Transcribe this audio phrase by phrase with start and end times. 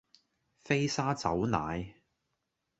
[0.63, 1.93] 飛砂走奶